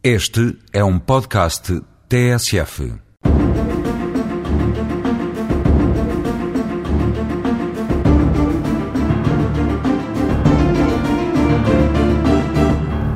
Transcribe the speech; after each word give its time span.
Este 0.00 0.56
é 0.72 0.84
um 0.84 0.96
podcast 0.96 1.82
TSF. 2.08 2.92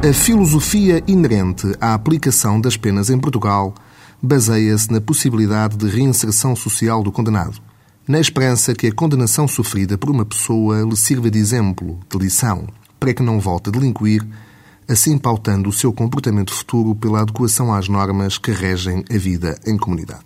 A 0.03 0.13
filosofia 0.13 1.01
inerente 1.07 1.73
à 1.81 1.95
aplicação 1.95 2.61
das 2.61 2.77
penas 2.77 3.11
em 3.11 3.19
Portugal 3.21 3.73
baseia-se 4.21 4.91
na 4.91 5.01
possibilidade 5.01 5.77
de 5.77 5.87
reinserção 5.87 6.57
social 6.57 7.05
do 7.05 7.13
condenado, 7.13 7.61
na 8.09 8.19
esperança 8.19 8.75
que 8.75 8.89
a 8.89 8.93
condenação 8.93 9.47
sofrida 9.47 9.97
por 9.97 10.11
uma 10.11 10.25
pessoa 10.25 10.83
lhe 10.83 10.97
sirva 10.97 11.31
de 11.31 11.39
exemplo, 11.39 12.01
de 12.11 12.19
lição, 12.19 12.67
para 12.99 13.15
que 13.15 13.23
não 13.23 13.39
volte 13.39 13.69
a 13.69 13.73
delinquir, 13.73 14.27
assim 14.89 15.17
pautando 15.17 15.69
o 15.69 15.73
seu 15.73 15.93
comportamento 15.93 16.53
futuro 16.53 16.95
pela 16.95 17.21
adequação 17.21 17.73
às 17.73 17.89
normas 17.89 18.39
que 18.39 18.51
regem 18.51 19.05
a 19.11 19.19
vida 19.19 19.59
em 19.67 19.77
comunidade. 19.77 20.25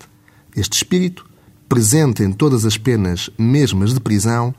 Este 0.56 0.74
espírito, 0.74 1.26
presente 1.68 2.22
em 2.22 2.32
todas 2.32 2.64
as 2.64 2.76
penas, 2.76 3.30
mesmo 3.38 3.84
as 3.84 3.92
de 3.92 4.00
prisão, 4.00 4.54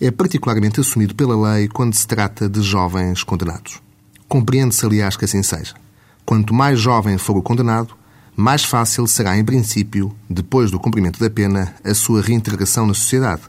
é 0.00 0.10
particularmente 0.10 0.80
assumido 0.80 1.14
pela 1.14 1.54
lei 1.54 1.68
quando 1.68 1.94
se 1.94 2.06
trata 2.06 2.48
de 2.48 2.62
jovens 2.62 3.22
condenados. 3.22 3.80
Compreende-se, 4.28 4.84
aliás, 4.84 5.16
que 5.16 5.24
assim 5.24 5.42
seja. 5.42 5.74
Quanto 6.24 6.54
mais 6.54 6.80
jovem 6.80 7.18
for 7.18 7.36
o 7.36 7.42
condenado, 7.42 7.94
mais 8.36 8.64
fácil 8.64 9.06
será, 9.06 9.36
em 9.36 9.44
princípio, 9.44 10.14
depois 10.28 10.70
do 10.70 10.80
cumprimento 10.80 11.20
da 11.20 11.30
pena, 11.30 11.74
a 11.84 11.94
sua 11.94 12.20
reintegração 12.20 12.86
na 12.86 12.94
sociedade. 12.94 13.42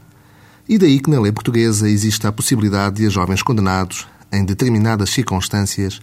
E 0.68 0.78
daí 0.78 1.00
que 1.00 1.10
na 1.10 1.20
lei 1.20 1.32
portuguesa 1.32 1.88
existe 1.88 2.26
a 2.26 2.32
possibilidade 2.32 2.96
de 2.96 3.06
a 3.06 3.10
jovens 3.10 3.42
condenados, 3.42 4.06
em 4.36 4.44
determinadas 4.44 5.10
circunstâncias, 5.10 6.00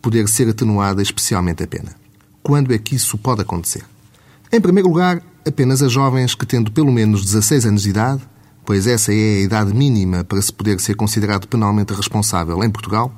poder 0.00 0.28
ser 0.28 0.48
atenuada 0.48 1.02
especialmente 1.02 1.62
a 1.62 1.66
pena. 1.66 1.94
Quando 2.42 2.72
é 2.72 2.78
que 2.78 2.94
isso 2.94 3.16
pode 3.18 3.42
acontecer? 3.42 3.84
Em 4.52 4.60
primeiro 4.60 4.88
lugar, 4.88 5.22
apenas 5.46 5.82
a 5.82 5.88
jovens 5.88 6.34
que, 6.34 6.44
tendo 6.44 6.72
pelo 6.72 6.92
menos 6.92 7.24
16 7.24 7.66
anos 7.66 7.82
de 7.82 7.90
idade, 7.90 8.22
pois 8.64 8.86
essa 8.86 9.12
é 9.12 9.36
a 9.36 9.40
idade 9.40 9.74
mínima 9.74 10.24
para 10.24 10.42
se 10.42 10.52
poder 10.52 10.80
ser 10.80 10.94
considerado 10.94 11.46
penalmente 11.46 11.92
responsável 11.92 12.62
em 12.62 12.70
Portugal, 12.70 13.12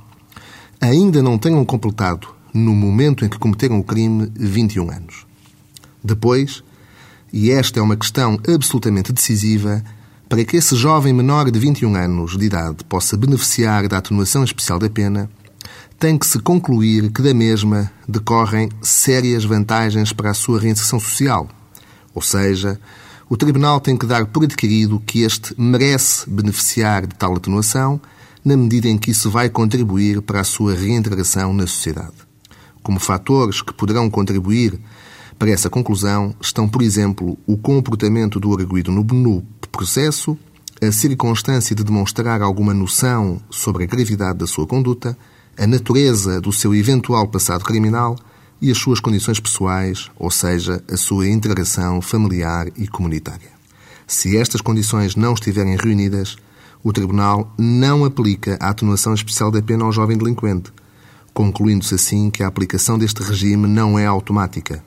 ainda 0.80 1.22
não 1.22 1.38
tenham 1.38 1.64
completado, 1.64 2.28
no 2.52 2.74
momento 2.74 3.24
em 3.24 3.28
que 3.28 3.38
cometeram 3.38 3.78
o 3.78 3.84
crime, 3.84 4.30
21 4.34 4.90
anos. 4.90 5.26
Depois, 6.02 6.62
e 7.32 7.50
esta 7.50 7.80
é 7.80 7.82
uma 7.82 7.96
questão 7.96 8.38
absolutamente 8.46 9.12
decisiva, 9.12 9.82
para 10.28 10.44
que 10.44 10.56
esse 10.56 10.74
jovem 10.76 11.12
menor 11.12 11.50
de 11.50 11.58
21 11.58 11.94
anos 11.94 12.36
de 12.36 12.46
idade 12.46 12.84
possa 12.84 13.16
beneficiar 13.16 13.88
da 13.88 13.98
atenuação 13.98 14.42
especial 14.44 14.78
da 14.78 14.88
pena, 14.88 15.30
tem 15.98 16.18
que 16.18 16.26
se 16.26 16.38
concluir 16.38 17.10
que 17.10 17.22
da 17.22 17.32
mesma 17.32 17.90
decorrem 18.08 18.68
sérias 18.82 19.44
vantagens 19.44 20.12
para 20.12 20.30
a 20.30 20.34
sua 20.34 20.60
reinserção 20.60 20.98
social. 20.98 21.48
Ou 22.14 22.22
seja, 22.22 22.78
o 23.28 23.36
Tribunal 23.36 23.80
tem 23.80 23.96
que 23.96 24.06
dar 24.06 24.26
por 24.26 24.44
adquirido 24.44 25.02
que 25.06 25.22
este 25.22 25.54
merece 25.58 26.28
beneficiar 26.28 27.06
de 27.06 27.14
tal 27.14 27.34
atenuação 27.34 28.00
na 28.44 28.56
medida 28.56 28.88
em 28.88 28.98
que 28.98 29.10
isso 29.10 29.30
vai 29.30 29.48
contribuir 29.48 30.20
para 30.20 30.40
a 30.40 30.44
sua 30.44 30.74
reintegração 30.74 31.52
na 31.52 31.66
sociedade. 31.66 32.12
Como 32.82 33.00
fatores 33.00 33.62
que 33.62 33.72
poderão 33.72 34.10
contribuir 34.10 34.78
para 35.38 35.50
essa 35.50 35.68
conclusão 35.68 36.34
estão, 36.40 36.68
por 36.68 36.82
exemplo, 36.82 37.36
o 37.46 37.56
comportamento 37.56 38.38
do 38.38 38.52
arguído 38.52 38.90
no, 38.90 39.42
processo, 39.70 40.38
a 40.80 40.92
circunstância 40.92 41.74
de 41.74 41.82
demonstrar 41.82 42.40
alguma 42.42 42.72
noção 42.72 43.40
sobre 43.50 43.84
a 43.84 43.86
gravidade 43.86 44.38
da 44.38 44.46
sua 44.46 44.66
conduta, 44.66 45.16
a 45.58 45.66
natureza 45.66 46.40
do 46.40 46.52
seu 46.52 46.74
eventual 46.74 47.26
passado 47.28 47.64
criminal 47.64 48.16
e 48.60 48.70
as 48.70 48.78
suas 48.78 49.00
condições 49.00 49.40
pessoais, 49.40 50.10
ou 50.16 50.30
seja, 50.30 50.82
a 50.90 50.96
sua 50.96 51.28
integração 51.28 52.00
familiar 52.00 52.68
e 52.76 52.86
comunitária. 52.86 53.52
Se 54.06 54.36
estas 54.36 54.60
condições 54.60 55.16
não 55.16 55.34
estiverem 55.34 55.76
reunidas, 55.76 56.36
o 56.82 56.92
Tribunal 56.92 57.52
não 57.58 58.04
aplica 58.04 58.56
a 58.60 58.68
atenuação 58.68 59.14
especial 59.14 59.50
da 59.50 59.62
pena 59.62 59.84
ao 59.84 59.92
jovem 59.92 60.16
delinquente, 60.16 60.72
concluindo-se 61.32 61.94
assim 61.94 62.30
que 62.30 62.42
a 62.42 62.46
aplicação 62.46 62.98
deste 62.98 63.22
regime 63.22 63.66
não 63.66 63.98
é 63.98 64.06
automática, 64.06 64.84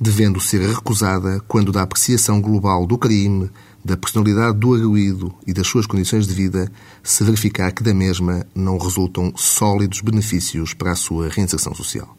devendo 0.00 0.40
ser 0.40 0.60
recusada 0.60 1.40
quando 1.48 1.72
da 1.72 1.82
apreciação 1.82 2.40
global 2.40 2.86
do 2.86 2.98
crime, 2.98 3.50
da 3.84 3.96
personalidade 3.96 4.58
do 4.58 4.74
arguído 4.74 5.32
e 5.46 5.52
das 5.52 5.66
suas 5.66 5.86
condições 5.86 6.26
de 6.26 6.34
vida 6.34 6.70
se 7.02 7.22
verificar 7.22 7.72
que 7.72 7.82
da 7.82 7.94
mesma 7.94 8.44
não 8.54 8.78
resultam 8.78 9.32
sólidos 9.36 10.00
benefícios 10.00 10.74
para 10.74 10.92
a 10.92 10.96
sua 10.96 11.28
reinserção 11.28 11.74
social. 11.74 12.16